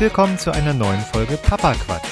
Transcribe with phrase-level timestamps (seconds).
[0.00, 2.08] Willkommen zu einer neuen Folge Papa Quatsch.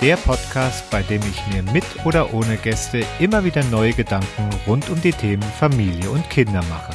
[0.00, 4.90] Der Podcast, bei dem ich mir mit oder ohne Gäste immer wieder neue Gedanken rund
[4.90, 6.92] um die Themen Familie und Kinder mache.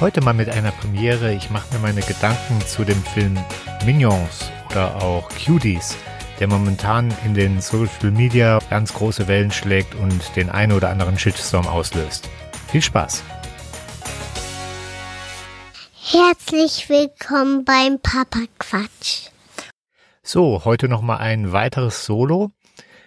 [0.00, 1.32] Heute mal mit einer Premiere.
[1.32, 3.38] Ich mache mir meine Gedanken zu dem Film
[3.86, 5.96] Minions oder auch Cuties,
[6.38, 11.18] der momentan in den Social Media ganz große Wellen schlägt und den einen oder anderen
[11.18, 12.28] Shitstorm auslöst.
[12.70, 13.22] Viel Spaß!
[16.02, 19.30] Herzlich willkommen beim Papa Quatsch.
[20.30, 22.50] So, heute noch mal ein weiteres Solo.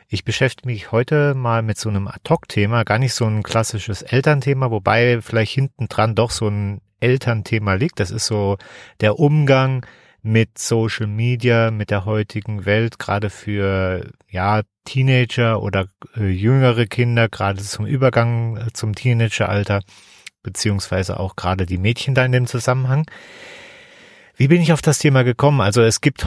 [0.08, 4.72] Ich beschäftige mich heute mal mit so einem Ad-Hoc-Thema, gar nicht so ein klassisches Elternthema,
[4.72, 8.00] wobei vielleicht hinten dran doch so ein Elternthema liegt.
[8.00, 8.58] Das ist so
[9.02, 9.86] der Umgang
[10.24, 17.30] mit Social Media, mit der heutigen Welt, gerade für ja Teenager oder äh, jüngere Kinder,
[17.30, 19.82] gerade zum Übergang äh, zum Teenageralter
[20.42, 23.06] beziehungsweise auch gerade die Mädchen da in dem Zusammenhang.
[24.38, 25.62] Wie bin ich auf das Thema gekommen?
[25.62, 26.26] Also es gibt,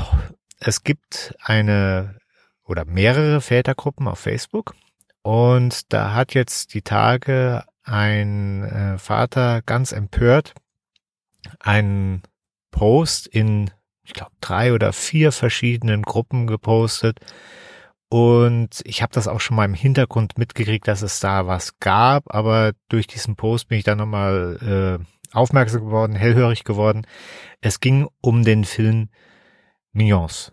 [0.67, 2.19] es gibt eine
[2.65, 4.75] oder mehrere Vätergruppen auf Facebook
[5.23, 10.55] und da hat jetzt die Tage ein äh, Vater ganz empört
[11.61, 12.23] einen
[12.70, 13.70] Post in,
[14.03, 17.20] ich glaube, drei oder vier verschiedenen Gruppen gepostet,
[18.15, 22.33] und ich habe das auch schon mal im Hintergrund mitgekriegt, dass es da was gab,
[22.33, 27.09] aber durch diesen Post bin ich dann nochmal äh, aufmerksam geworden, hellhörig geworden.
[27.61, 29.09] Es ging um den Film
[29.91, 30.53] Minions.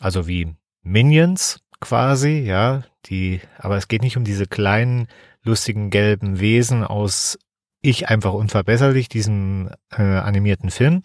[0.00, 5.08] Also wie Minions quasi, ja, die, aber es geht nicht um diese kleinen,
[5.42, 7.38] lustigen gelben Wesen aus
[7.82, 11.02] Ich einfach unverbesserlich, diesem äh, animierten Film,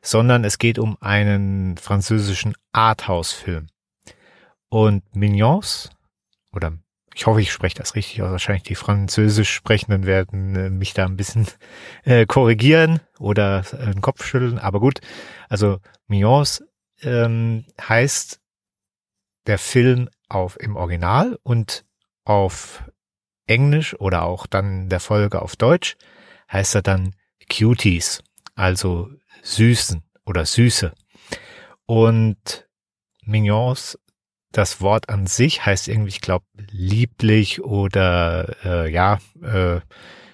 [0.00, 3.66] sondern es geht um einen französischen Arthouse-Film.
[4.70, 5.90] Und Mignons,
[6.52, 6.72] oder
[7.14, 11.04] ich hoffe, ich spreche das richtig aus, wahrscheinlich die Französisch Sprechenden werden äh, mich da
[11.04, 11.46] ein bisschen
[12.04, 15.00] äh, korrigieren oder äh, den Kopf schütteln, aber gut.
[15.48, 16.62] Also Mignons
[17.02, 18.40] ähm, heißt
[19.46, 21.84] der Film auf im Original und
[22.24, 22.84] auf
[23.46, 25.96] Englisch oder auch dann der Folge auf Deutsch
[26.50, 27.14] heißt er dann
[27.48, 28.22] Cuties,
[28.54, 29.10] also
[29.42, 30.92] Süßen oder Süße.
[31.86, 32.68] Und
[33.22, 33.98] Mignons
[34.52, 39.80] das Wort an sich heißt irgendwie, ich glaube, lieblich oder äh, ja, äh,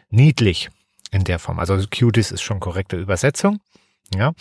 [0.09, 0.71] niedlich
[1.11, 1.59] in der Form.
[1.59, 3.61] Also Cuties ist schon korrekte Übersetzung.
[4.15, 4.33] Ja.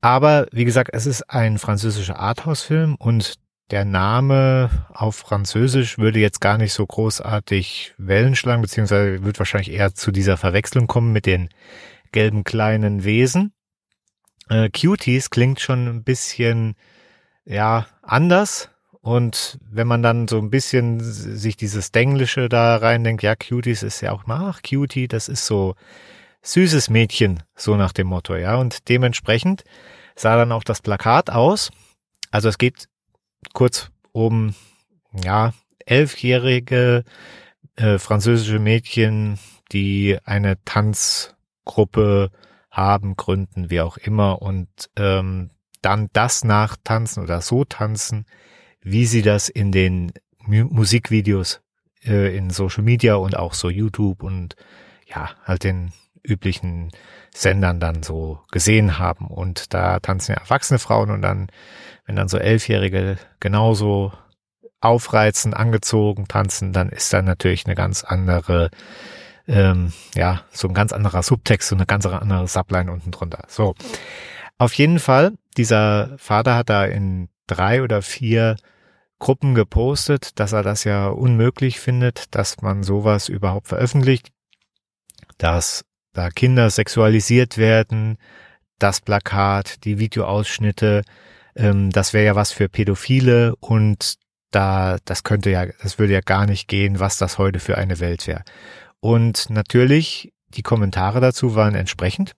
[0.00, 3.34] Aber wie gesagt, es ist ein französischer Arthouse-Film und
[3.70, 9.72] der Name auf Französisch würde jetzt gar nicht so großartig Wellen schlagen, beziehungsweise wird wahrscheinlich
[9.72, 11.48] eher zu dieser Verwechslung kommen mit den
[12.10, 13.52] gelben kleinen Wesen.
[14.48, 16.74] Äh, Cuties klingt schon ein bisschen,
[17.44, 18.68] ja, anders,
[19.02, 24.00] und wenn man dann so ein bisschen sich dieses Denglische da reindenkt, ja, Cuties ist
[24.00, 25.74] ja auch ach, Cutie, das ist so
[26.42, 28.56] süßes Mädchen, so nach dem Motto, ja.
[28.56, 29.64] Und dementsprechend
[30.16, 31.70] sah dann auch das Plakat aus.
[32.30, 32.88] Also es geht
[33.52, 34.54] kurz um,
[35.12, 35.52] ja,
[35.86, 37.04] elfjährige
[37.76, 39.38] äh, französische Mädchen,
[39.72, 42.30] die eine Tanzgruppe
[42.70, 45.50] haben, gründen, wie auch immer, und ähm,
[45.82, 48.26] dann das nachtanzen oder so tanzen,
[48.80, 51.60] wie sie das in den Mu Musikvideos
[52.04, 54.56] äh, in Social Media und auch so YouTube und
[55.06, 56.90] ja, halt den üblichen
[57.34, 59.26] Sendern dann so gesehen haben.
[59.26, 61.48] Und da tanzen ja erwachsene Frauen und dann,
[62.06, 64.12] wenn dann so Elfjährige genauso
[64.80, 68.70] aufreizend angezogen tanzen, dann ist da natürlich eine ganz andere,
[69.46, 73.44] ähm, ja, so ein ganz anderer Subtext, so eine ganz andere Subline unten drunter.
[73.48, 73.74] So.
[74.58, 78.56] Auf jeden Fall, dieser Vater hat da in drei oder vier
[79.18, 84.30] Gruppen gepostet, dass er das ja unmöglich findet, dass man sowas überhaupt veröffentlicht,
[85.38, 88.18] dass da Kinder sexualisiert werden,
[88.78, 91.02] das Plakat, die Videoausschnitte,
[91.56, 94.16] ähm, das wäre ja was für Pädophile und
[94.50, 98.00] da, das könnte ja, das würde ja gar nicht gehen, was das heute für eine
[98.00, 98.44] Welt wäre.
[99.00, 102.34] Und natürlich, die Kommentare dazu waren entsprechend.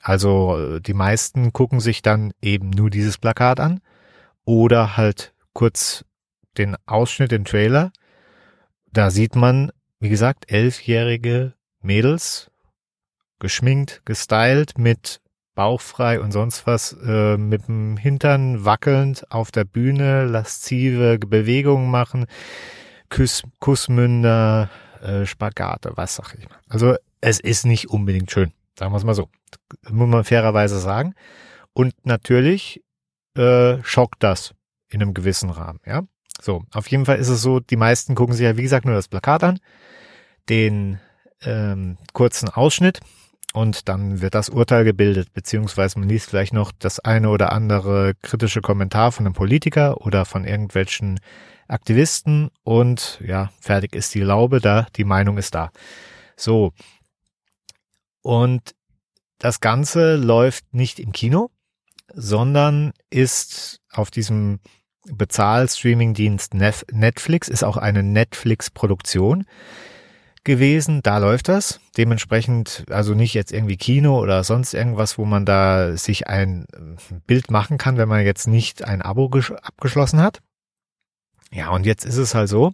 [0.00, 3.80] Also die meisten gucken sich dann eben nur dieses Plakat an
[4.44, 6.04] oder halt kurz
[6.58, 7.92] den Ausschnitt, den Trailer.
[8.90, 9.70] Da sieht man,
[10.00, 12.50] wie gesagt, elfjährige Mädels,
[13.42, 15.20] geschminkt, gestylt, mit
[15.54, 22.26] bauchfrei und sonst was, äh, mit dem Hintern wackelnd auf der Bühne, laszive Bewegungen machen,
[23.10, 24.70] Kuss, Kussmünder,
[25.02, 26.58] äh, Spagate, was sag ich mal.
[26.68, 29.28] Also es ist nicht unbedingt schön, sagen wir es mal so.
[29.82, 31.14] Das muss man fairerweise sagen.
[31.74, 32.82] Und natürlich
[33.36, 34.54] äh, schockt das
[34.88, 36.02] in einem gewissen Rahmen, ja.
[36.40, 38.94] So, auf jeden Fall ist es so, die meisten gucken sich ja, wie gesagt, nur
[38.94, 39.58] das Plakat an,
[40.48, 41.00] den
[41.42, 43.00] ähm, kurzen Ausschnitt
[43.52, 48.14] und dann wird das Urteil gebildet, beziehungsweise man liest vielleicht noch das eine oder andere
[48.22, 51.20] kritische Kommentar von einem Politiker oder von irgendwelchen
[51.68, 55.70] Aktivisten und ja, fertig ist die Laube da, die Meinung ist da.
[56.36, 56.72] So.
[58.22, 58.74] Und
[59.38, 61.50] das Ganze läuft nicht im Kino,
[62.14, 64.60] sondern ist auf diesem
[65.06, 69.44] Bezahl-Streaming-Dienst Netflix, ist auch eine Netflix-Produktion
[70.44, 71.02] gewesen.
[71.02, 71.80] Da läuft das.
[71.96, 76.66] Dementsprechend, also nicht jetzt irgendwie Kino oder sonst irgendwas, wo man da sich ein
[77.26, 79.30] Bild machen kann, wenn man jetzt nicht ein Abo
[79.62, 80.40] abgeschlossen hat.
[81.52, 82.72] Ja, und jetzt ist es halt so.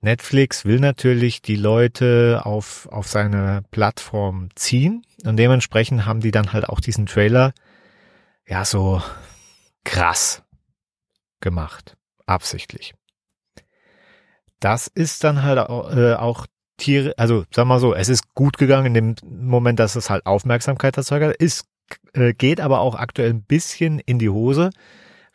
[0.00, 6.52] Netflix will natürlich die Leute auf, auf seine Plattform ziehen und dementsprechend haben die dann
[6.52, 7.52] halt auch diesen Trailer
[8.46, 9.02] ja so
[9.82, 10.42] krass
[11.40, 11.96] gemacht.
[12.26, 12.94] Absichtlich.
[14.60, 16.46] Das ist dann halt äh, auch
[16.76, 20.26] Tiere, also sag mal so, es ist gut gegangen in dem Moment, dass es halt
[20.26, 21.36] Aufmerksamkeit erzeugt hat.
[21.38, 21.64] Es
[22.14, 24.70] äh, geht aber auch aktuell ein bisschen in die Hose,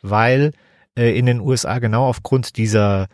[0.02, 0.52] weil
[0.96, 3.08] äh, in den USA genau aufgrund dieser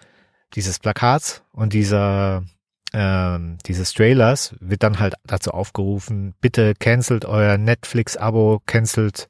[0.55, 2.44] dieses Plakats und dieser
[2.93, 9.28] ähm, dieses Trailers wird dann halt dazu aufgerufen, bitte cancelt euer Netflix-Abo, cancelt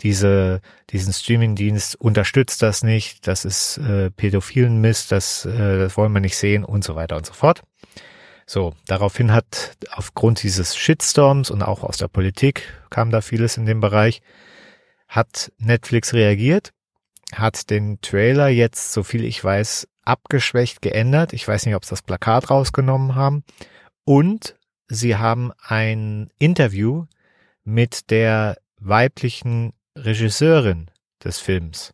[0.00, 0.60] diese,
[0.90, 6.20] diesen Streaming-Dienst, unterstützt das nicht, das ist äh, pädophilen Mist, das, äh, das wollen wir
[6.20, 7.62] nicht sehen und so weiter und so fort.
[8.46, 13.64] So, daraufhin hat aufgrund dieses Shitstorms und auch aus der Politik kam da vieles in
[13.64, 14.20] dem Bereich,
[15.08, 16.72] hat Netflix reagiert,
[17.32, 21.32] hat den Trailer jetzt, so viel ich weiß, abgeschwächt geändert.
[21.32, 23.44] Ich weiß nicht, ob sie das Plakat rausgenommen haben.
[24.04, 24.56] Und
[24.88, 27.06] sie haben ein Interview
[27.64, 30.90] mit der weiblichen Regisseurin
[31.22, 31.93] des Films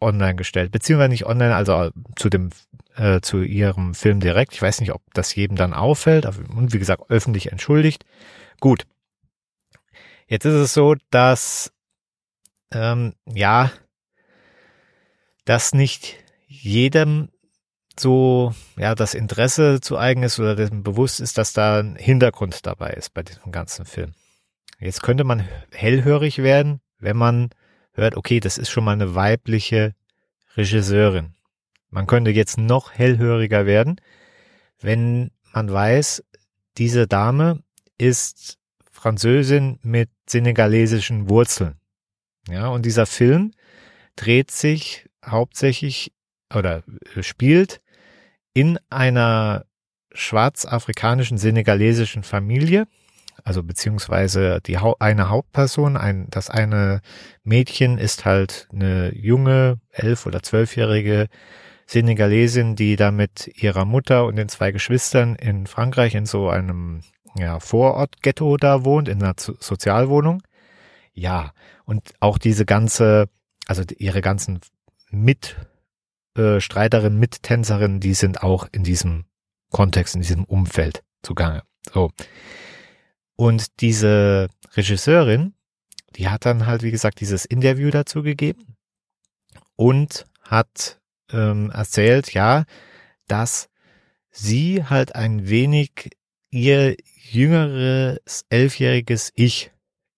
[0.00, 2.50] online gestellt, beziehungsweise nicht online, also zu dem
[2.96, 4.54] äh, zu ihrem Film direkt.
[4.54, 8.04] Ich weiß nicht, ob das jedem dann auffällt, und wie gesagt, öffentlich entschuldigt.
[8.60, 8.86] Gut.
[10.26, 11.72] Jetzt ist es so, dass
[12.72, 13.70] ähm, ja,
[15.44, 16.16] dass nicht
[16.46, 17.28] jedem
[17.98, 22.66] so ja das Interesse zu eigen ist oder dem bewusst ist, dass da ein Hintergrund
[22.66, 24.12] dabei ist bei diesem ganzen Film.
[24.78, 27.50] Jetzt könnte man hellhörig werden, wenn man
[27.96, 29.94] hört, okay, das ist schon mal eine weibliche
[30.56, 31.34] Regisseurin.
[31.90, 34.00] Man könnte jetzt noch hellhöriger werden,
[34.80, 36.22] wenn man weiß,
[36.76, 37.62] diese Dame
[37.98, 38.58] ist
[38.90, 41.76] Französin mit senegalesischen Wurzeln.
[42.48, 43.52] Ja, und dieser Film
[44.16, 46.12] dreht sich hauptsächlich
[46.54, 46.82] oder
[47.20, 47.80] spielt
[48.52, 49.66] in einer
[50.12, 52.86] schwarzafrikanischen senegalesischen Familie
[53.44, 57.00] also beziehungsweise die eine Hauptperson, ein, das eine
[57.44, 61.28] Mädchen ist halt eine junge, elf- oder zwölfjährige
[61.86, 67.02] Senegalesin, die da mit ihrer Mutter und den zwei Geschwistern in Frankreich in so einem
[67.38, 70.42] ja, Vorort-Ghetto da wohnt, in einer Sozialwohnung.
[71.12, 71.52] Ja,
[71.84, 73.28] und auch diese ganze,
[73.66, 74.60] also ihre ganzen
[75.10, 79.24] Mitstreiterinnen, äh, Mittänzerinnen, die sind auch in diesem
[79.70, 81.62] Kontext, in diesem Umfeld zugange.
[81.92, 82.10] So.
[83.36, 85.54] Und diese Regisseurin,
[86.16, 88.76] die hat dann halt, wie gesagt, dieses Interview dazu gegeben
[89.76, 90.98] und hat
[91.30, 92.64] ähm, erzählt, ja,
[93.28, 93.68] dass
[94.30, 96.10] sie halt ein wenig
[96.50, 96.96] ihr
[97.30, 99.70] jüngeres elfjähriges Ich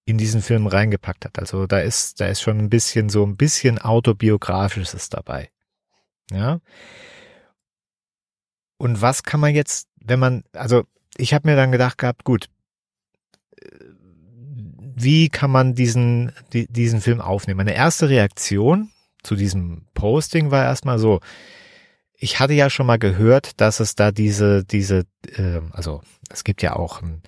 [0.04, 1.38] in diesen Film reingepackt hat.
[1.38, 5.50] Also da ist, da ist schon ein bisschen so ein bisschen autobiografisches dabei.
[6.30, 6.60] Ja.
[8.78, 10.84] Und was kann man jetzt, wenn man, also
[11.16, 12.48] ich habe mir dann gedacht gehabt, gut,
[15.02, 17.58] wie kann man diesen, die, diesen Film aufnehmen?
[17.58, 18.90] Meine erste Reaktion
[19.22, 21.20] zu diesem Posting war erstmal so,
[22.14, 25.04] ich hatte ja schon mal gehört, dass es da diese, diese,
[25.36, 27.22] äh, also es gibt ja auch einen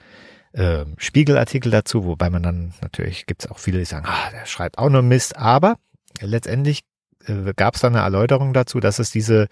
[0.53, 4.47] äh, Spiegelartikel dazu, wobei man dann natürlich gibt es auch viele, die sagen, ah, der
[4.47, 5.77] schreibt auch nur Mist, aber
[6.21, 6.83] letztendlich
[7.27, 9.47] äh, gab es da eine Erläuterung dazu, dass es diese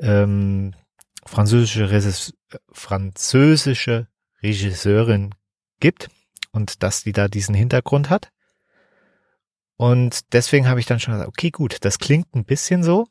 [0.00, 0.74] ähm,
[1.24, 2.34] französische, Regis
[2.72, 4.08] französische
[4.42, 5.34] Regisseurin
[5.80, 6.08] gibt
[6.54, 8.30] und dass die da diesen Hintergrund hat.
[9.76, 13.06] Und deswegen habe ich dann schon gesagt, okay, gut, das klingt ein bisschen so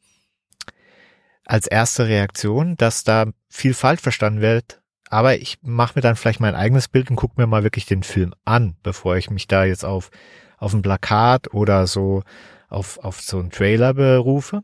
[1.45, 4.81] als erste Reaktion, dass da viel falsch verstanden wird.
[5.09, 8.03] Aber ich mache mir dann vielleicht mein eigenes Bild und gucke mir mal wirklich den
[8.03, 10.09] Film an, bevor ich mich da jetzt auf,
[10.57, 12.23] auf ein Plakat oder so
[12.69, 14.63] auf, auf so einen Trailer berufe.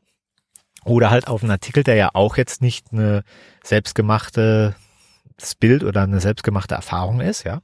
[0.86, 3.24] Oder halt auf einen Artikel, der ja auch jetzt nicht eine
[3.62, 4.76] selbstgemachte
[5.60, 7.62] Bild oder eine selbstgemachte Erfahrung ist, ja.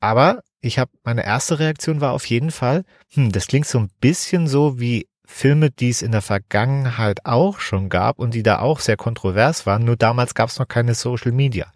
[0.00, 3.90] Aber ich habe meine erste Reaktion war auf jeden Fall, hm, das klingt so ein
[4.00, 8.60] bisschen so wie Filme, die es in der Vergangenheit auch schon gab und die da
[8.60, 11.70] auch sehr kontrovers waren, nur damals gab es noch keine Social Media.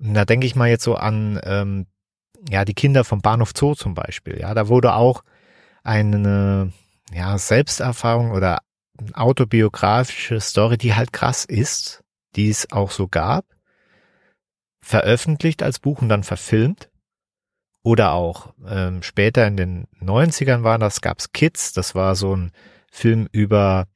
[0.00, 1.86] Und da denke ich mal jetzt so an ähm,
[2.48, 4.40] ja die Kinder vom Bahnhof Zoo zum Beispiel.
[4.40, 5.22] Ja, da wurde auch
[5.84, 6.72] eine
[7.12, 8.58] ja Selbsterfahrung oder
[9.14, 12.02] autobiografische Story, die halt krass ist,
[12.36, 13.44] die es auch so gab,
[14.80, 16.89] veröffentlicht als Buch und dann verfilmt.
[17.82, 22.52] Oder auch ähm, später in den 90ern war das, gab's Kids, das war so ein
[22.90, 23.86] Film über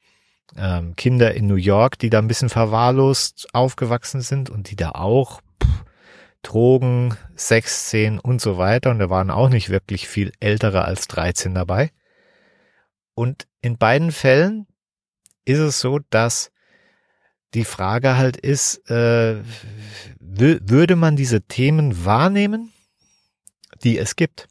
[0.56, 4.90] ähm, Kinder in New York, die da ein bisschen verwahrlost aufgewachsen sind und die da
[4.90, 5.84] auch pff,
[6.42, 8.90] Drogen, Sexszenen und so weiter.
[8.90, 11.90] Und da waren auch nicht wirklich viel ältere als 13 dabei.
[13.14, 14.66] Und in beiden Fällen
[15.44, 16.50] ist es so, dass
[17.54, 19.36] die Frage halt ist, äh,
[20.18, 22.72] würde man diese Themen wahrnehmen,
[23.84, 24.48] die es gibt,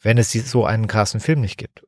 [0.00, 1.84] wenn es so einen krassen Film nicht gibt?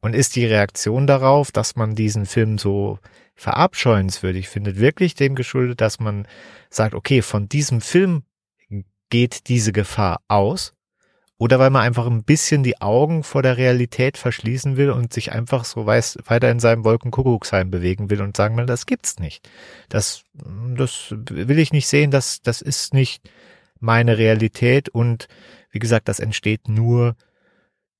[0.00, 2.98] Und ist die Reaktion darauf, dass man diesen Film so
[3.34, 6.26] verabscheuenswürdig findet, wirklich dem geschuldet, dass man
[6.70, 8.22] sagt, okay, von diesem Film
[9.10, 10.74] geht diese Gefahr aus?
[11.40, 15.30] Oder weil man einfach ein bisschen die Augen vor der Realität verschließen will und sich
[15.30, 19.48] einfach so weiß, weiter in seinem Wolkenkuckucksheim bewegen will und sagen will, das gibt's nicht.
[19.88, 23.30] Das, das will ich nicht sehen, das, das ist nicht
[23.78, 25.28] meine Realität und
[25.70, 27.16] wie gesagt, das entsteht nur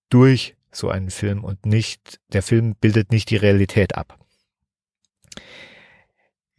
[0.09, 4.19] durch so einen Film und nicht, der Film bildet nicht die Realität ab.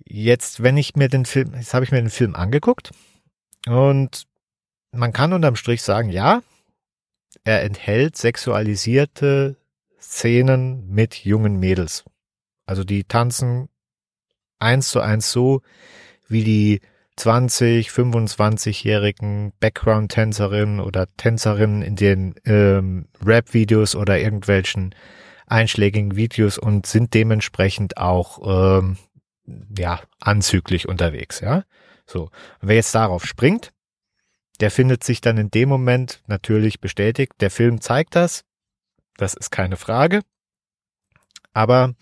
[0.05, 2.91] Jetzt, wenn ich mir den Film, jetzt habe ich mir den Film angeguckt
[3.67, 4.25] und
[4.91, 6.41] man kann unterm Strich sagen, ja,
[7.43, 9.57] er enthält sexualisierte
[9.99, 12.05] Szenen mit jungen Mädels.
[12.65, 13.69] Also die tanzen
[14.57, 15.61] eins zu eins so,
[16.27, 16.81] wie die
[17.19, 24.95] 20, 25-jährigen Background-Tänzerinnen oder Tänzerinnen in den ähm, Rap-Videos oder irgendwelchen
[25.45, 28.97] einschlägigen Videos und sind dementsprechend auch ähm,
[29.77, 31.65] ja anzüglich unterwegs, ja.
[32.05, 33.73] So, wer jetzt darauf springt,
[34.61, 37.33] der findet sich dann in dem Moment natürlich bestätigt.
[37.41, 38.45] Der Film zeigt das.
[39.17, 40.21] Das ist keine Frage.
[41.51, 41.95] Aber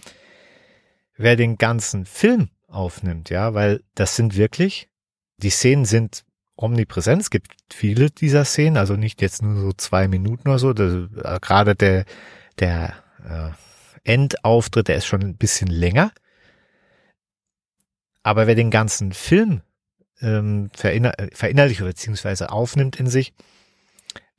[1.15, 4.89] wer den ganzen Film aufnimmt, ja, weil das sind wirklich,
[5.37, 6.23] die Szenen sind
[6.55, 7.21] omnipräsent.
[7.21, 10.73] Es gibt viele dieser Szenen, also nicht jetzt nur so zwei Minuten oder so.
[10.73, 12.05] Das, äh, gerade der,
[12.59, 12.93] der
[13.25, 16.11] äh, Endauftritt, der ist schon ein bisschen länger.
[18.23, 19.61] Aber wer den ganzen Film
[20.21, 23.33] ähm, verinner verinnerlicht beziehungsweise aufnimmt in sich,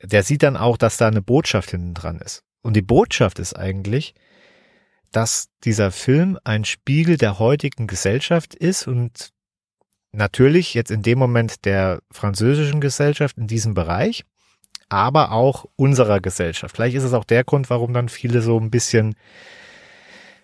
[0.03, 2.43] der sieht dann auch, dass da eine Botschaft hinten dran ist.
[2.63, 4.15] Und die Botschaft ist eigentlich,
[5.13, 9.33] dass dieser Film ein Spiegel der heutigen Gesellschaft ist und
[10.13, 14.25] natürlich jetzt in dem Moment der französischen Gesellschaft in diesem Bereich,
[14.89, 16.75] aber auch unserer Gesellschaft.
[16.75, 19.15] Vielleicht ist es auch der Grund, warum dann viele so ein bisschen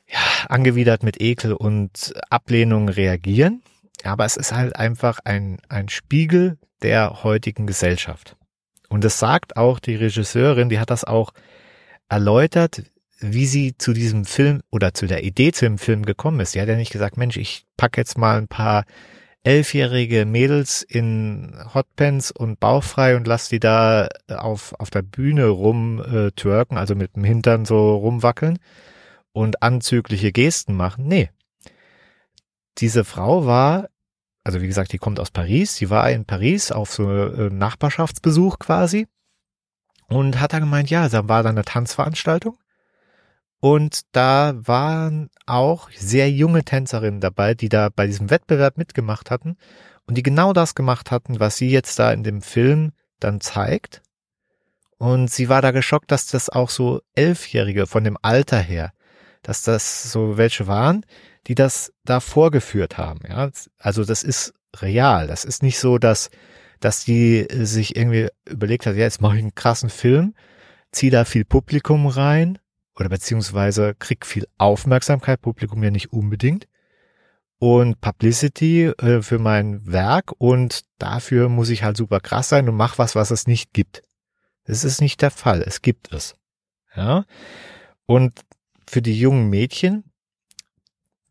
[0.09, 0.19] ja,
[0.49, 3.63] angewidert mit Ekel und Ablehnung reagieren,
[4.03, 8.37] aber es ist halt einfach ein, ein Spiegel der heutigen Gesellschaft.
[8.91, 11.33] Und es sagt auch die Regisseurin, die hat das auch
[12.09, 12.83] erläutert,
[13.21, 16.53] wie sie zu diesem Film oder zu der Idee zu dem Film gekommen ist.
[16.53, 18.85] Sie hat ja nicht gesagt, Mensch, ich packe jetzt mal ein paar
[19.45, 26.03] elfjährige Mädels in Hotpants und bauchfrei und lass die da auf, auf der Bühne rum
[26.03, 28.59] äh, twerken, also mit dem Hintern so rumwackeln
[29.33, 31.07] und anzügliche Gesten machen.
[31.07, 31.31] Nee,
[32.79, 33.91] diese Frau war,
[34.45, 38.59] also wie gesagt, die kommt aus Paris, sie war in Paris auf so äh, Nachbarschaftsbesuch
[38.59, 39.07] quasi
[40.09, 42.57] und hat da gemeint, ja, da war da eine Tanzveranstaltung
[43.65, 49.57] und da waren auch sehr junge Tänzerinnen dabei, die da bei diesem Wettbewerb mitgemacht hatten
[50.07, 54.03] und die genau das gemacht hatten, was sie jetzt da in dem Film dann zeigt.
[54.99, 58.93] Und sie war da geschockt, dass das auch so Elfjährige von dem Alter her,
[59.41, 61.07] dass das so welche waren,
[61.47, 63.21] die das da vorgeführt haben.
[63.27, 65.27] Ja, also das ist real.
[65.27, 66.29] Das ist nicht so, dass
[66.81, 70.35] dass die sich irgendwie überlegt hat, ja, jetzt mache ich einen krassen Film,
[70.93, 72.59] zieh da viel Publikum rein
[72.97, 76.69] oder beziehungsweise krieg viel Aufmerksamkeit, Publikum ja nicht unbedingt
[77.59, 82.77] und Publicity äh, für mein Werk und dafür muss ich halt super krass sein und
[82.77, 84.03] mach was, was es nicht gibt.
[84.65, 85.63] Das ist nicht der Fall.
[85.63, 86.37] Es gibt es.
[86.97, 87.25] Ja.
[88.07, 88.41] Und
[88.87, 90.05] für die jungen Mädchen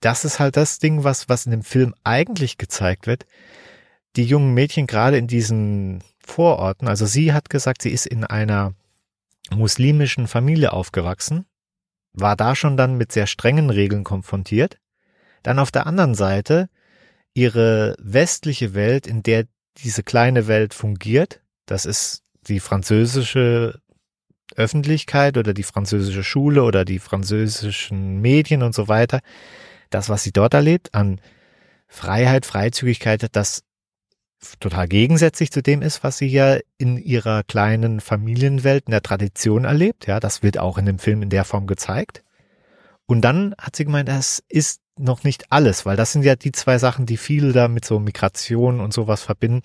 [0.03, 3.25] das ist halt das Ding, was, was in dem Film eigentlich gezeigt wird.
[4.15, 8.73] Die jungen Mädchen gerade in diesen Vororten, also sie hat gesagt, sie ist in einer
[9.49, 11.45] muslimischen Familie aufgewachsen,
[12.13, 14.77] war da schon dann mit sehr strengen Regeln konfrontiert.
[15.41, 16.69] Dann auf der anderen Seite
[17.33, 19.45] ihre westliche Welt, in der
[19.77, 23.79] diese kleine Welt fungiert, das ist die französische
[24.55, 29.21] Öffentlichkeit oder die französische Schule oder die französischen Medien und so weiter,
[29.89, 31.19] das, was sie dort erlebt, an
[31.87, 33.63] Freiheit, Freizügigkeit, das
[34.59, 39.65] total gegensätzlich zu dem ist, was sie ja in ihrer kleinen Familienwelt in der Tradition
[39.65, 40.07] erlebt.
[40.07, 42.23] Ja, das wird auch in dem Film in der Form gezeigt.
[43.05, 46.51] Und dann hat sie gemeint, das ist noch nicht alles, weil das sind ja die
[46.51, 49.61] zwei Sachen, die viele da mit so Migration und sowas verbinden.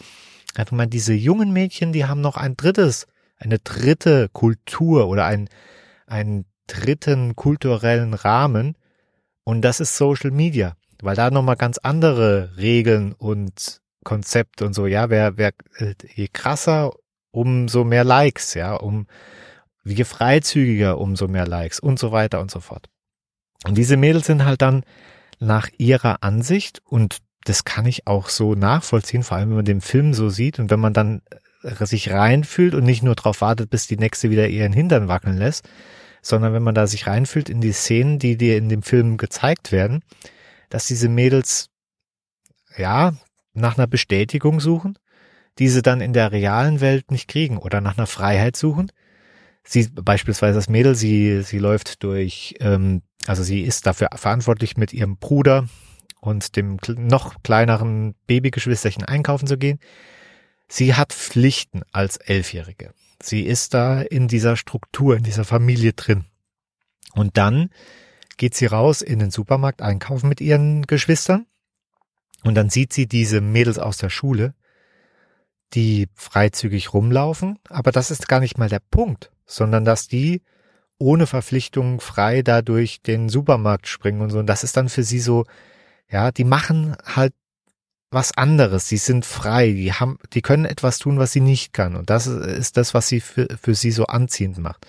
[0.54, 3.06] Er hat gemeint, diese jungen Mädchen, die haben noch ein drittes,
[3.36, 5.48] eine dritte Kultur oder ein,
[6.06, 8.76] einen dritten kulturellen Rahmen.
[9.44, 14.86] Und das ist Social Media, weil da nochmal ganz andere Regeln und Konzept und so,
[14.86, 16.94] ja, wer, wer, äh, je krasser,
[17.30, 19.06] umso mehr Likes, ja, um,
[19.84, 22.88] je freizügiger, umso mehr Likes und so weiter und so fort.
[23.66, 24.82] Und diese Mädels sind halt dann
[25.40, 29.82] nach ihrer Ansicht und das kann ich auch so nachvollziehen, vor allem wenn man den
[29.82, 31.20] Film so sieht und wenn man dann
[31.62, 35.36] äh, sich reinfühlt und nicht nur darauf wartet, bis die nächste wieder ihren Hintern wackeln
[35.36, 35.68] lässt,
[36.22, 39.70] sondern wenn man da sich reinfühlt in die Szenen, die dir in dem Film gezeigt
[39.70, 40.00] werden,
[40.70, 41.68] dass diese Mädels
[42.78, 43.12] ja
[43.58, 44.98] nach einer Bestätigung suchen,
[45.58, 48.90] die sie dann in der realen Welt nicht kriegen oder nach einer Freiheit suchen.
[49.64, 54.92] Sie beispielsweise das Mädel, sie sie läuft durch, ähm, also sie ist dafür verantwortlich mit
[54.92, 55.68] ihrem Bruder
[56.20, 59.78] und dem noch kleineren Babygeschwisterchen einkaufen zu gehen.
[60.68, 62.92] Sie hat Pflichten als Elfjährige.
[63.22, 66.24] Sie ist da in dieser Struktur, in dieser Familie drin.
[67.14, 67.70] Und dann
[68.36, 71.46] geht sie raus in den Supermarkt einkaufen mit ihren Geschwistern
[72.44, 74.54] und dann sieht sie diese Mädels aus der Schule,
[75.74, 80.42] die freizügig rumlaufen, aber das ist gar nicht mal der Punkt, sondern dass die
[80.98, 84.38] ohne Verpflichtung frei da durch den Supermarkt springen und so.
[84.38, 85.44] Und das ist dann für sie so,
[86.10, 87.34] ja, die machen halt
[88.10, 88.88] was anderes.
[88.88, 89.72] Sie sind frei.
[89.72, 91.94] Die haben, die können etwas tun, was sie nicht kann.
[91.94, 94.86] Und das ist das, was sie für, für sie so anziehend macht.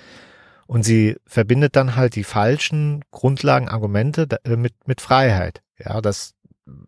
[0.68, 5.62] Und sie verbindet dann halt die falschen Grundlagen, Argumente äh, mit, mit Freiheit.
[5.78, 6.34] Ja, das,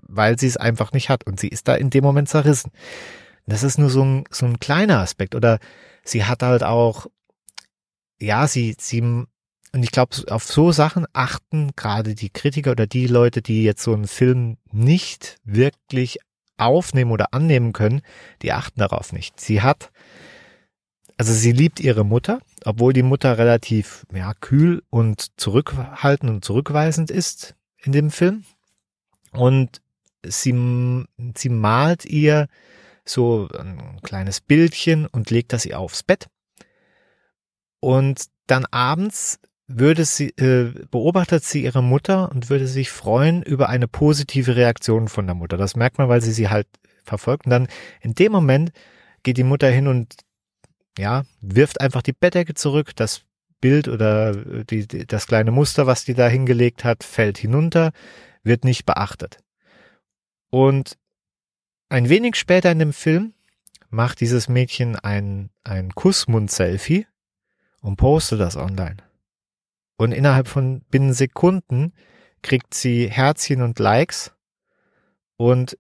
[0.08, 2.72] weil sie es einfach nicht hat und sie ist da in dem Moment zerrissen.
[3.46, 5.60] Das ist nur so ein, so ein kleiner Aspekt oder
[6.04, 7.08] sie hat halt auch,
[8.20, 9.28] ja, sie, sie, und
[9.74, 13.94] ich glaube, auf so Sachen achten gerade die Kritiker oder die Leute, die jetzt so
[13.94, 16.20] einen Film nicht wirklich
[16.58, 18.02] aufnehmen oder annehmen können,
[18.42, 19.40] die achten darauf nicht.
[19.40, 19.92] Sie hat,
[21.18, 27.10] also sie liebt ihre Mutter, obwohl die Mutter relativ ja, kühl und zurückhaltend und zurückweisend
[27.10, 28.44] ist in dem Film.
[29.32, 29.82] Und
[30.26, 32.48] sie, sie malt ihr
[33.06, 36.28] so ein kleines Bildchen und legt das ihr aufs Bett.
[37.80, 43.70] Und dann abends würde sie, äh, beobachtet sie ihre Mutter und würde sich freuen über
[43.70, 45.58] eine positive Reaktion von der Mutter.
[45.58, 46.68] Das merkt man, weil sie sie halt
[47.04, 47.46] verfolgt.
[47.46, 47.68] Und dann
[48.02, 48.72] in dem Moment
[49.24, 50.16] geht die Mutter hin und
[50.98, 52.96] ja, wirft einfach die Bettdecke zurück.
[52.96, 53.22] Das
[53.62, 57.92] Bild oder die, die, das kleine Muster, was die da hingelegt hat, fällt hinunter
[58.44, 59.40] wird nicht beachtet.
[60.50, 60.98] Und
[61.90, 63.34] ein wenig später in dem Film
[63.90, 67.08] macht dieses Mädchen ein, ein Kussmund-Selfie
[67.82, 68.98] und postet das online.
[69.98, 71.94] Und innerhalb von binnen Sekunden
[72.42, 74.34] kriegt sie Herzchen und Likes
[75.38, 75.78] und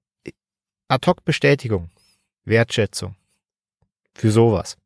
[0.88, 1.90] ad hoc Bestätigung,
[2.44, 3.16] Wertschätzung
[4.14, 4.78] für sowas.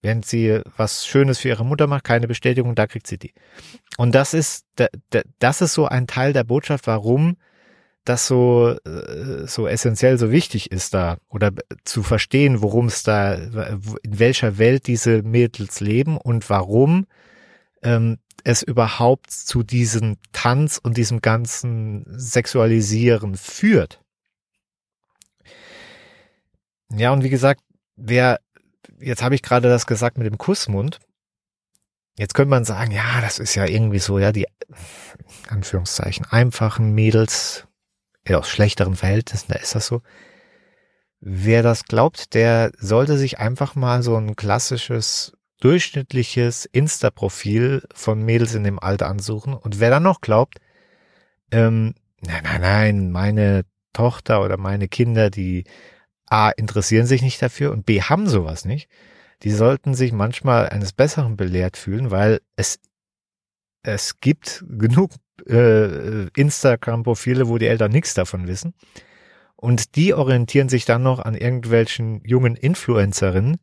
[0.00, 3.32] Während sie was Schönes für ihre Mutter macht, keine Bestätigung, da kriegt sie die.
[3.96, 4.64] Und das ist,
[5.40, 7.36] das ist so ein Teil der Botschaft, warum
[8.04, 11.52] das so, äh, so essentiell, so wichtig ist da oder
[11.84, 17.06] zu verstehen, worum es da, in welcher Welt diese Mädels leben und warum
[17.82, 24.00] ähm, es überhaupt zu diesem Tanz und diesem ganzen Sexualisieren führt.
[26.90, 27.62] Ja, und wie gesagt,
[27.96, 28.40] wer
[29.00, 31.00] jetzt habe ich gerade das gesagt mit dem Kussmund.
[32.16, 34.46] Jetzt könnte man sagen, ja, das ist ja irgendwie so, ja, die
[35.48, 37.66] Anführungszeichen einfachen Mädels
[38.28, 40.02] aus schlechteren Verhältnissen, da ist das so.
[41.20, 48.54] Wer das glaubt, der sollte sich einfach mal so ein klassisches, durchschnittliches Insta-Profil von Mädels
[48.54, 49.54] in dem Alter ansuchen.
[49.54, 50.58] Und wer dann noch glaubt,
[51.50, 55.64] ähm, nein, nein, nein, meine Tochter oder meine Kinder, die
[56.30, 58.88] A, interessieren sich nicht dafür und B, haben sowas nicht.
[59.42, 62.80] Die sollten sich manchmal eines Besseren belehrt fühlen, weil es,
[63.82, 65.12] es gibt genug
[65.48, 68.74] äh, Instagram-Profile, wo die Eltern nichts davon wissen.
[69.54, 73.58] Und die orientieren sich dann noch an irgendwelchen jungen Influencerinnen,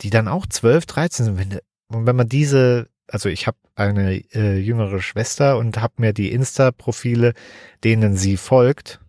[0.00, 1.60] die dann auch 12, 13 sind.
[1.88, 6.32] Und wenn man diese, also ich habe eine äh, jüngere Schwester und habe mir die
[6.32, 7.34] Insta-Profile,
[7.84, 9.00] denen sie folgt,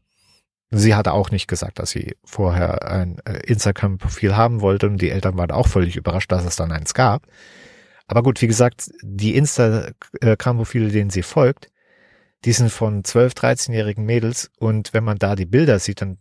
[0.72, 5.10] Sie hatte auch nicht gesagt, dass sie vorher ein äh, Instagram-Profil haben wollte und die
[5.10, 7.26] Eltern waren auch völlig überrascht, dass es dann eins gab.
[8.08, 11.70] Aber gut, wie gesagt, die Instagram-Profile, denen sie folgt,
[12.46, 16.18] die sind von 12, 13-jährigen Mädels und wenn man da die Bilder sieht, dann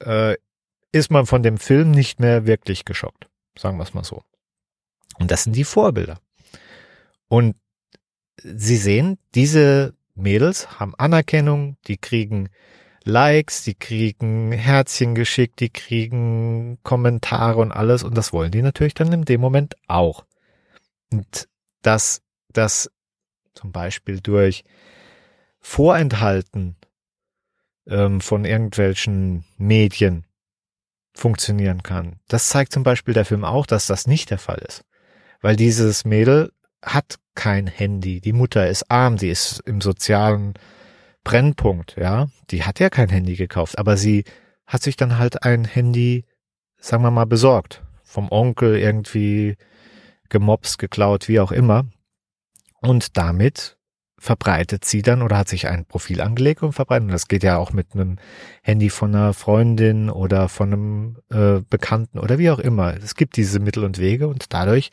[0.00, 0.36] äh,
[0.92, 3.28] ist man von dem Film nicht mehr wirklich geschockt.
[3.58, 4.22] Sagen wir es mal so.
[5.18, 6.18] Und das sind die Vorbilder.
[7.28, 7.56] Und
[8.42, 12.48] Sie sehen, diese Mädels haben Anerkennung, die kriegen
[13.04, 18.94] Likes, die kriegen Herzchen geschickt, die kriegen Kommentare und alles und das wollen die natürlich
[18.94, 20.24] dann in dem Moment auch.
[21.12, 21.48] Und
[21.82, 22.90] dass das
[23.54, 24.64] zum Beispiel durch
[25.60, 26.76] Vorenthalten
[27.86, 30.24] ähm, von irgendwelchen Medien
[31.14, 32.20] funktionieren kann.
[32.28, 34.84] Das zeigt zum Beispiel der Film auch, dass das nicht der Fall ist.
[35.40, 38.20] Weil dieses Mädel hat kein Handy.
[38.20, 40.54] Die Mutter ist arm, sie ist im sozialen
[41.24, 42.28] Brennpunkt, ja.
[42.50, 44.24] Die hat ja kein Handy gekauft, aber sie
[44.66, 46.24] hat sich dann halt ein Handy,
[46.78, 47.82] sagen wir mal, besorgt.
[48.02, 49.56] Vom Onkel irgendwie
[50.28, 51.86] gemobst, geklaut, wie auch immer.
[52.80, 53.78] Und damit
[54.18, 57.04] verbreitet sie dann oder hat sich ein Profil angelegt und verbreitet.
[57.04, 58.16] Und das geht ja auch mit einem
[58.62, 62.94] Handy von einer Freundin oder von einem äh, Bekannten oder wie auch immer.
[62.94, 64.90] Es gibt diese Mittel und Wege und dadurch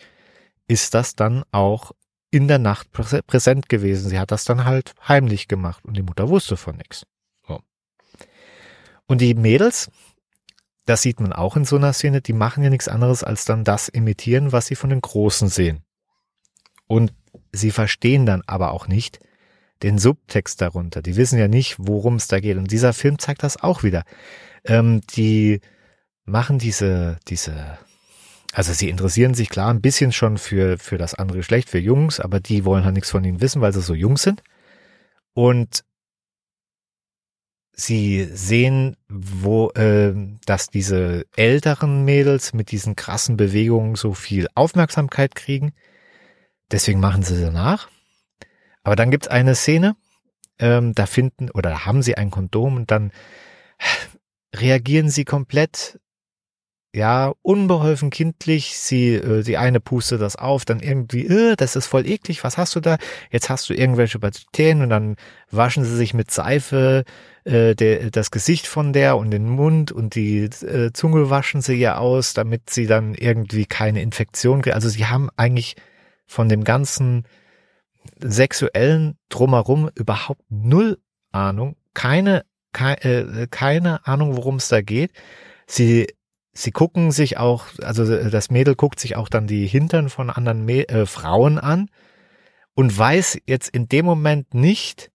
[0.68, 1.92] ist das dann auch
[2.32, 4.10] in der Nacht präsent gewesen.
[4.10, 7.06] Sie hat das dann halt heimlich gemacht und die Mutter wusste von nichts.
[7.46, 7.60] So.
[9.06, 9.92] Und die Mädels,
[10.86, 13.66] das sieht man auch in so einer Szene, die machen ja nichts anderes als dann
[13.66, 15.84] das imitieren, was sie von den Großen sehen.
[16.88, 17.14] Und
[17.52, 19.20] sie verstehen dann aber auch nicht
[19.84, 21.02] den Subtext darunter.
[21.02, 22.58] Die wissen ja nicht, worum es da geht.
[22.58, 24.04] Und dieser Film zeigt das auch wieder.
[24.64, 25.60] Ähm, die
[26.24, 27.78] machen diese, diese
[28.54, 32.20] also sie interessieren sich klar ein bisschen schon für, für das andere Geschlecht, für Jungs,
[32.20, 34.44] aber die wollen halt nichts von ihnen wissen, weil sie so jung sind.
[35.34, 35.84] Und
[37.74, 40.14] sie sehen, wo, äh,
[40.46, 45.74] dass diese älteren Mädels mit diesen krassen Bewegungen so viel Aufmerksamkeit kriegen.
[46.72, 47.90] Deswegen machen sie danach.
[48.84, 49.96] Aber dann gibt's eine Szene,
[50.60, 53.12] ähm, da finden oder haben sie ein Kondom und dann
[54.56, 56.00] reagieren sie komplett
[56.94, 61.88] ja, unbeholfen kindlich, sie, äh, die eine puste das auf, dann irgendwie, äh, das ist
[61.88, 62.98] voll eklig, was hast du da?
[63.32, 65.16] Jetzt hast du irgendwelche Bakterien und dann
[65.50, 67.06] waschen sie sich mit Seife
[67.46, 71.80] äh, der, das Gesicht von der und den Mund und die äh, Zunge waschen sie
[71.80, 74.76] ihr aus, damit sie dann irgendwie keine Infektion kriegt.
[74.76, 75.78] Also sie haben eigentlich
[76.28, 77.26] von dem ganzen
[78.20, 80.98] sexuellen Drumherum überhaupt null
[81.32, 85.12] Ahnung, keine, keine, äh, keine Ahnung, worum es da geht.
[85.68, 86.08] Sie
[86.54, 90.66] sie gucken sich auch, also das Mädel guckt sich auch dann die Hintern von anderen
[90.66, 91.90] Mä äh, Frauen an
[92.74, 95.12] und weiß jetzt in dem Moment nicht,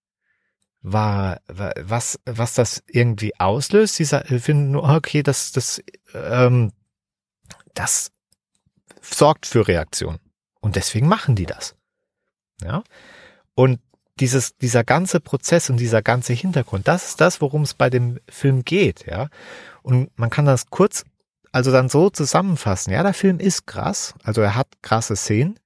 [0.87, 3.97] war, was, was das irgendwie auslöst.
[3.97, 5.83] Sie finden nur, okay, das, das,
[6.15, 6.73] ähm,
[7.75, 8.13] das
[9.01, 10.19] sorgt für Reaktion.
[10.61, 11.75] Und deswegen machen die das.
[12.63, 12.85] Ja.
[13.55, 13.81] Und
[14.21, 18.21] dieses, dieser ganze Prozess und dieser ganze Hintergrund, das ist das, worum es bei dem
[18.29, 19.29] Film geht, ja.
[19.83, 21.05] Und man kann das kurz
[21.57, 25.59] also dann so zusammenfassen, ja, der Film ist krass, also er hat krasse Szenen,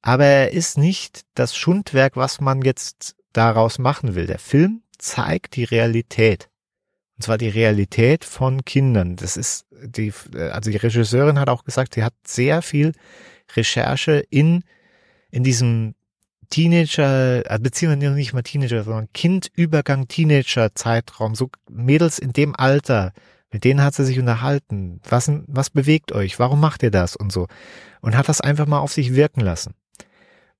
[0.00, 4.26] aber er ist nicht das Schundwerk, was man jetzt daraus machen will.
[4.26, 6.48] Der Film zeigt die Realität.
[7.16, 9.16] Und zwar die Realität von Kindern.
[9.16, 12.92] Das ist die, also die Regisseurin hat auch gesagt, sie hat sehr viel
[13.56, 14.62] Recherche in,
[15.32, 15.96] in diesem
[16.48, 23.12] Teenager, äh, beziehungsweise nicht mal Teenager, sondern Kindübergang, Teenager-Zeitraum, so Mädels in dem Alter,
[23.54, 25.00] mit denen hat sie sich unterhalten.
[25.08, 26.40] Was, was bewegt euch?
[26.40, 27.14] Warum macht ihr das?
[27.14, 27.46] Und so.
[28.00, 29.74] Und hat das einfach mal auf sich wirken lassen.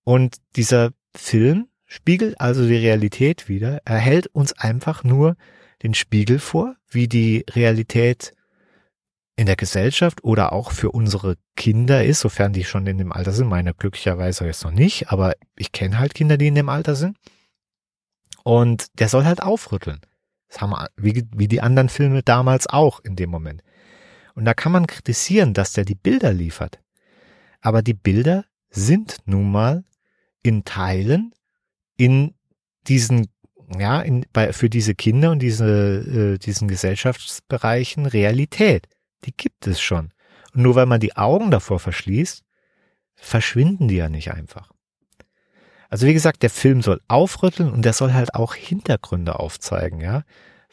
[0.04, 3.80] Und dieser Film spiegelt also die Realität wieder.
[3.85, 5.35] Er hält uns einfach nur
[5.83, 8.33] den Spiegel vor, wie die Realität
[9.35, 13.33] in der Gesellschaft oder auch für unsere Kinder ist, sofern die schon in dem Alter
[13.33, 13.48] sind.
[13.48, 17.16] Meine glücklicherweise jetzt noch nicht, aber ich kenne halt Kinder, die in dem Alter sind.
[18.44, 20.00] Und der soll halt aufrütteln.
[20.55, 23.62] Das haben wir, wie, wie die anderen Filme damals auch in dem Moment.
[24.37, 26.81] Und da kann man kritisieren, dass der die Bilder liefert.
[27.61, 29.85] Aber die Bilder sind nun mal
[30.45, 31.35] in Teilen
[31.97, 32.35] in
[32.87, 33.27] diesen,
[33.77, 38.87] ja, in, bei, für diese Kinder und diese, äh, diesen Gesellschaftsbereichen Realität.
[39.25, 40.12] Die gibt es schon.
[40.55, 42.45] Und nur weil man die Augen davor verschließt,
[43.17, 44.71] verschwinden die ja nicht einfach.
[45.94, 50.24] Also wie gesagt, der Film soll aufrütteln und der soll halt auch Hintergründe aufzeigen, ja.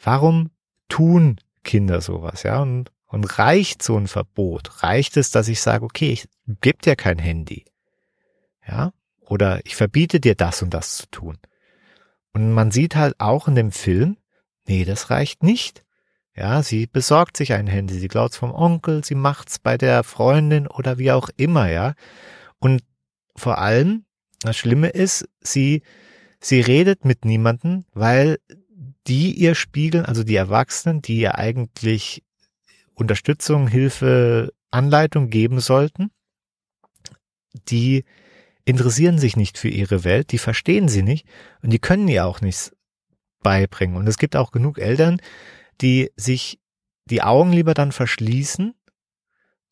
[0.02, 0.50] Warum
[0.88, 2.60] tun Kinder sowas, ja?
[2.60, 4.82] Und, und reicht so ein Verbot?
[4.82, 6.28] Reicht es, dass ich sage, okay, ich
[6.60, 7.66] gebe dir kein Handy,
[8.66, 8.92] ja?
[9.20, 11.38] Oder ich verbiete dir das und das zu tun.
[12.32, 14.16] Und man sieht halt auch in dem Film,
[14.66, 15.84] nee, das reicht nicht.
[16.34, 20.66] Ja, sie besorgt sich ein Handy, sie klaut's vom Onkel, sie macht's bei der Freundin
[20.66, 21.94] oder wie auch immer, ja.
[22.58, 22.82] Und
[23.36, 24.04] vor allem
[24.42, 25.82] das Schlimme ist, sie,
[26.40, 28.38] sie redet mit niemanden, weil
[29.06, 32.22] die ihr spiegeln, also die Erwachsenen, die ihr eigentlich
[32.94, 36.10] Unterstützung, Hilfe, Anleitung geben sollten,
[37.68, 38.04] die
[38.64, 41.26] interessieren sich nicht für ihre Welt, die verstehen sie nicht
[41.62, 42.74] und die können ihr auch nichts
[43.42, 43.96] beibringen.
[43.96, 45.20] Und es gibt auch genug Eltern,
[45.80, 46.60] die sich
[47.06, 48.74] die Augen lieber dann verschließen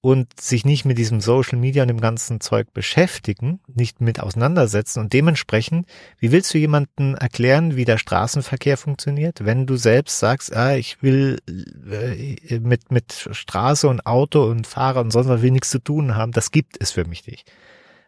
[0.02, 5.00] und sich nicht mit diesem Social Media und dem ganzen Zeug beschäftigen, nicht mit auseinandersetzen
[5.00, 5.86] und dementsprechend,
[6.18, 11.02] wie willst du jemanden erklären, wie der Straßenverkehr funktioniert, wenn du selbst sagst, ah, ich
[11.02, 15.80] will äh, mit, mit Straße und Auto und Fahrer und sonst was will nichts zu
[15.80, 17.50] tun haben, das gibt es für mich nicht.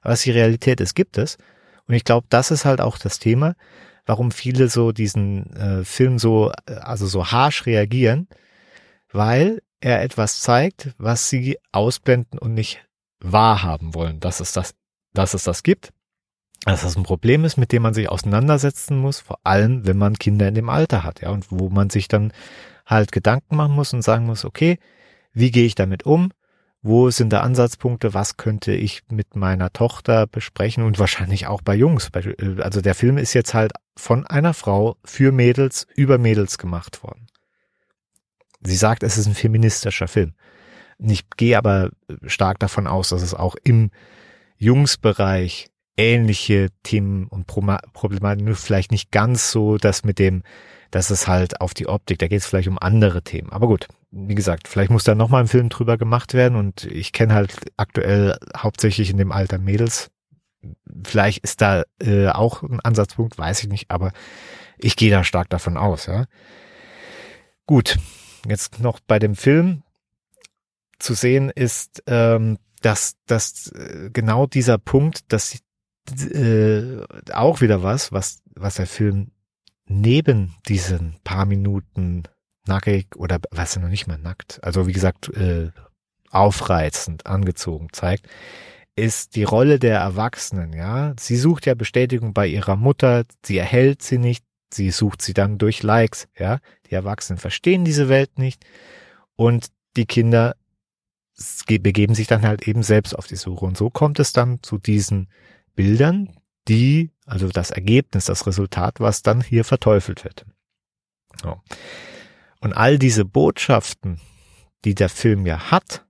[0.02, 1.36] Was die Realität ist, gibt es.
[1.86, 3.54] Und ich glaube, das ist halt auch das Thema,
[4.06, 8.28] warum viele so diesen äh, Film so, also so harsh reagieren,
[9.12, 12.84] weil er etwas zeigt, was sie ausblenden und nicht
[13.20, 14.74] wahrhaben wollen, dass es das,
[15.12, 15.92] dass es das gibt,
[16.64, 20.18] dass das ein Problem ist, mit dem man sich auseinandersetzen muss, vor allem wenn man
[20.18, 22.32] Kinder in dem Alter hat, ja, und wo man sich dann
[22.86, 24.78] halt Gedanken machen muss und sagen muss, okay,
[25.32, 26.30] wie gehe ich damit um?
[26.82, 28.12] Wo sind da Ansatzpunkte?
[28.12, 30.82] Was könnte ich mit meiner Tochter besprechen?
[30.82, 32.10] Und wahrscheinlich auch bei Jungs.
[32.58, 37.28] Also der Film ist jetzt halt von einer Frau für Mädels über Mädels gemacht worden.
[38.62, 40.34] Sie sagt, es ist ein feministischer Film.
[40.98, 41.90] Ich gehe aber
[42.26, 43.90] stark davon aus, dass es auch im
[44.56, 50.42] Jungsbereich ähnliche Themen und Problematiken, nur vielleicht nicht ganz so, dass mit dem,
[50.90, 53.52] dass es halt auf die Optik, da geht es vielleicht um andere Themen.
[53.52, 57.12] Aber gut, wie gesagt, vielleicht muss da nochmal ein Film drüber gemacht werden und ich
[57.12, 60.10] kenne halt aktuell hauptsächlich in dem Alter Mädels.
[61.04, 64.12] Vielleicht ist da äh, auch ein Ansatzpunkt, weiß ich nicht, aber
[64.78, 66.26] ich gehe da stark davon aus, ja.
[67.66, 67.98] Gut,
[68.46, 69.82] jetzt noch bei dem Film
[70.98, 75.58] zu sehen ist, ähm, dass, dass äh, genau dieser Punkt, dass
[76.10, 77.00] äh,
[77.32, 79.30] auch wieder was, was, was der Film
[79.86, 82.24] neben diesen paar Minuten
[82.66, 85.70] nackig oder was noch nicht mal nackt, also wie gesagt, äh,
[86.30, 88.26] aufreizend angezogen zeigt,
[88.94, 91.14] ist die Rolle der Erwachsenen, ja.
[91.18, 95.58] Sie sucht ja Bestätigung bei ihrer Mutter, sie erhält sie nicht, sie sucht sie dann
[95.58, 96.58] durch Likes, ja.
[96.90, 98.64] Die Erwachsenen verstehen diese Welt nicht
[99.36, 100.56] und die Kinder
[101.66, 103.64] begeben sich dann halt eben selbst auf die Suche.
[103.64, 105.28] Und so kommt es dann zu diesen
[105.74, 106.36] Bildern,
[106.68, 110.44] die, also das Ergebnis, das Resultat, was dann hier verteufelt wird.
[111.42, 111.60] So.
[112.60, 114.20] Und all diese Botschaften,
[114.84, 116.04] die der Film ja hat,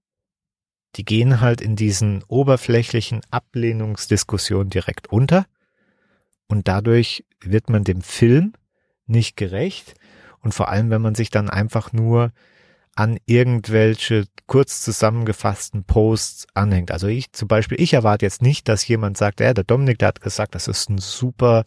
[0.97, 5.47] die gehen halt in diesen oberflächlichen Ablehnungsdiskussionen direkt unter.
[6.53, 8.53] Und dadurch wird man dem Film
[9.07, 9.95] nicht gerecht.
[10.41, 12.31] Und vor allem, wenn man sich dann einfach nur
[12.95, 16.91] an irgendwelche kurz zusammengefassten Posts anhängt.
[16.91, 20.09] Also ich zum Beispiel, ich erwarte jetzt nicht, dass jemand sagt, ja, der Dominik, der
[20.09, 21.65] hat gesagt, das ist ein super,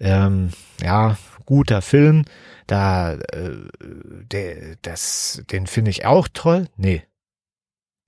[0.00, 0.50] ähm,
[0.82, 2.24] ja, guter Film.
[2.66, 6.66] Da, äh, der, das, den finde ich auch toll.
[6.76, 7.04] Nee.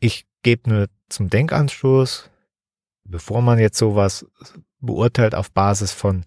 [0.00, 2.28] Ich gebe nur zum Denkanstoß,
[3.12, 4.26] bevor man jetzt sowas
[4.80, 6.24] beurteilt auf Basis von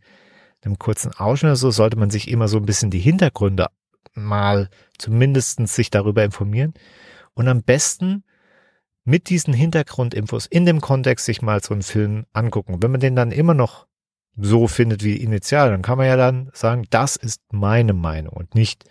[0.63, 3.67] einem kurzen Ausschnitt, so sollte man sich immer so ein bisschen die Hintergründe
[4.13, 6.73] mal zumindestens sich darüber informieren
[7.33, 8.23] und am besten
[9.03, 12.81] mit diesen Hintergrundinfos in dem Kontext sich mal so einen Film angucken.
[12.81, 13.85] Wenn man den dann immer noch
[14.37, 18.55] so findet wie initial, dann kann man ja dann sagen, das ist meine Meinung und
[18.55, 18.85] nicht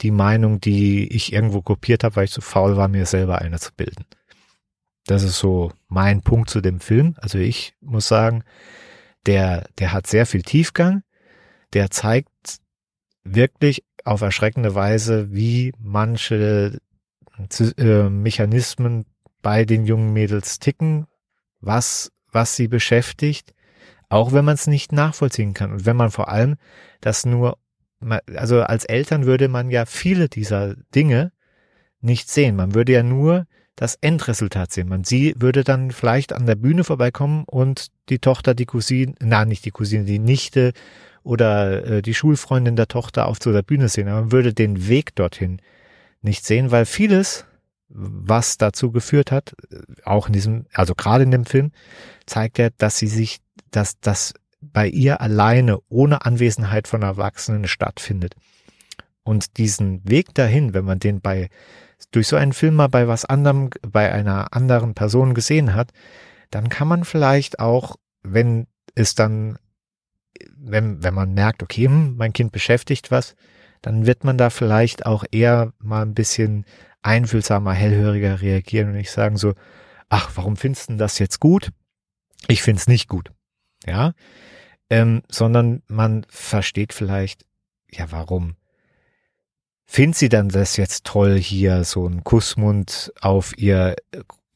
[0.00, 3.58] die Meinung, die ich irgendwo kopiert habe, weil ich zu faul war, mir selber eine
[3.58, 4.06] zu bilden.
[5.08, 7.14] Das ist so mein Punkt zu dem Film.
[7.16, 8.44] Also ich muss sagen,
[9.24, 11.02] der, der hat sehr viel Tiefgang.
[11.72, 12.28] Der zeigt
[13.24, 16.78] wirklich auf erschreckende Weise, wie manche
[17.78, 19.06] äh, Mechanismen
[19.40, 21.06] bei den jungen Mädels ticken,
[21.60, 23.54] was, was sie beschäftigt,
[24.10, 25.72] auch wenn man es nicht nachvollziehen kann.
[25.72, 26.56] Und wenn man vor allem
[27.00, 27.56] das nur,
[28.36, 31.32] also als Eltern würde man ja viele dieser Dinge
[32.02, 32.56] nicht sehen.
[32.56, 33.46] Man würde ja nur
[33.78, 34.88] das Endresultat sehen.
[34.88, 39.44] Man sie würde dann vielleicht an der Bühne vorbeikommen und die Tochter, die Cousine, na
[39.44, 40.72] nicht die Cousine, die Nichte
[41.22, 44.88] oder äh, die Schulfreundin der Tochter auf zu der Bühne sehen, aber man würde den
[44.88, 45.62] Weg dorthin
[46.22, 47.44] nicht sehen, weil vieles,
[47.88, 51.70] was dazu geführt hat, äh, auch in diesem, also gerade in dem Film,
[52.26, 53.38] zeigt er, dass sie sich,
[53.70, 58.34] dass das bei ihr alleine ohne Anwesenheit von Erwachsenen stattfindet.
[59.22, 61.48] Und diesen Weg dahin, wenn man den bei
[62.10, 65.92] durch so einen Film mal bei was anderem, bei einer anderen Person gesehen hat,
[66.50, 69.58] dann kann man vielleicht auch, wenn es dann
[70.56, 73.34] wenn, wenn man merkt, okay, hm, mein Kind beschäftigt was,
[73.82, 76.64] dann wird man da vielleicht auch eher mal ein bisschen
[77.02, 79.54] einfühlsamer, hellhöriger reagieren und nicht sagen so,
[80.08, 81.70] ach, warum findest du das jetzt gut?
[82.48, 83.32] Ich find's nicht gut.
[83.86, 84.12] Ja,
[84.90, 87.44] ähm, sondern man versteht vielleicht,
[87.90, 88.56] ja, warum
[89.88, 93.96] findet sie dann das jetzt toll, hier so einen Kussmund auf ihr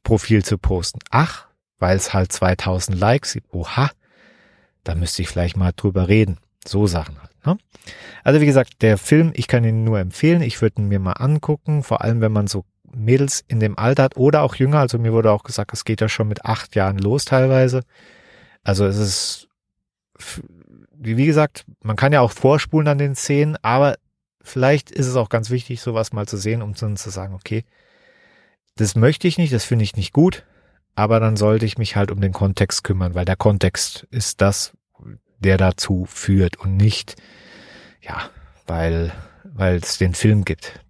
[0.05, 1.01] Profil zu posten?
[1.11, 1.47] Ach,
[1.79, 3.53] weil es halt 2000 Likes gibt.
[3.53, 3.91] Oha,
[4.85, 6.39] da müsste ich vielleicht mal drüber reden.
[6.65, 7.33] So Sachen halt.
[7.45, 7.59] Ne?
[8.23, 10.43] Also wie gesagt, der Film, ich kann ihn nur empfehlen.
[10.43, 12.65] Ich würde ihn mir mal angucken, vor allem wenn man so
[12.95, 14.81] Mädels in dem Alter hat oder auch jünger.
[14.81, 17.83] Also mir wurde auch gesagt, es geht ja schon mit acht Jahren los teilweise.
[18.63, 19.49] Also es ist,
[20.95, 23.97] wie gesagt, man kann ja auch vorspulen an den Szenen, aber
[24.43, 27.65] vielleicht ist es auch ganz wichtig, sowas mal zu sehen, um zu sagen, okay,
[28.77, 30.45] das möchte ich nicht, das finde ich nicht gut,
[30.95, 34.73] aber dann sollte ich mich halt um den Kontext kümmern, weil der Kontext ist das,
[35.39, 37.17] der dazu führt und nicht,
[38.01, 38.31] ja,
[38.67, 39.13] weil,
[39.45, 40.81] weil es den Film gibt.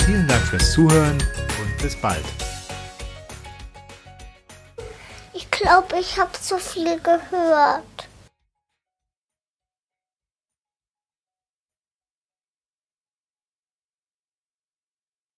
[0.05, 1.17] Vielen Dank fürs Zuhören
[1.61, 2.23] und bis bald.
[5.57, 7.83] Glaube, ich habe zu viel gehört.